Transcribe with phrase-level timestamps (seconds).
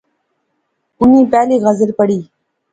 [1.01, 2.19] انی پہلی غزل پڑھی